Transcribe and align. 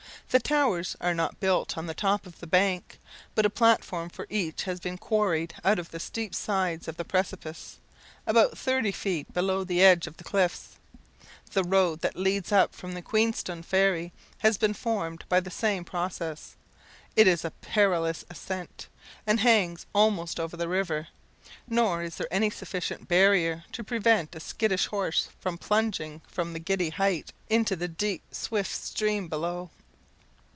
The 0.29 0.39
towers 0.39 0.95
are 1.01 1.13
not 1.13 1.41
built 1.41 1.77
on 1.77 1.87
the 1.87 1.93
top 1.93 2.25
of 2.25 2.39
the 2.39 2.47
bank, 2.47 2.99
but 3.35 3.45
a 3.45 3.49
platform 3.49 4.07
for 4.07 4.27
each 4.29 4.63
has 4.63 4.79
been 4.79 4.97
quarried 4.97 5.53
out 5.65 5.77
of 5.77 5.91
the 5.91 5.99
steep 5.99 6.33
sides 6.33 6.87
of 6.87 6.95
the 6.95 7.03
precipice, 7.03 7.79
about 8.25 8.57
thirty 8.57 8.93
feet 8.93 9.33
below 9.33 9.65
the 9.65 9.83
edge 9.83 10.07
of 10.07 10.15
the 10.15 10.23
cliffs. 10.23 10.77
The 11.51 11.65
road 11.65 11.99
that 11.99 12.15
leads 12.15 12.53
up 12.53 12.73
from 12.73 12.93
the 12.93 13.01
Queenstone 13.01 13.61
ferry 13.61 14.13
has 14.37 14.57
been 14.57 14.73
formed 14.73 15.25
by 15.27 15.41
the 15.41 15.51
same 15.51 15.83
process. 15.83 16.55
It 17.17 17.27
is 17.27 17.43
a 17.43 17.51
perilous 17.51 18.23
ascent, 18.29 18.87
and 19.27 19.41
hangs 19.41 19.85
almost 19.93 20.39
over 20.39 20.55
the 20.55 20.69
river, 20.69 21.09
nor 21.67 22.03
is 22.03 22.15
there 22.15 22.27
any 22.31 22.49
sufficient 22.51 23.09
barrier 23.09 23.65
to 23.73 23.83
prevent 23.83 24.33
a 24.33 24.39
skittish 24.39 24.85
horse 24.85 25.27
from 25.41 25.57
plunging 25.57 26.21
from 26.25 26.53
the 26.53 26.59
giddy 26.59 26.91
height 26.91 27.33
into 27.49 27.75
the 27.75 27.89
deep, 27.89 28.23
swift 28.33 28.71
stream 28.73 29.27
below. 29.27 29.69